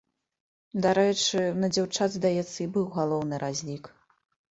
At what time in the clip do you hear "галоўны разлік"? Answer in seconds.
2.97-3.83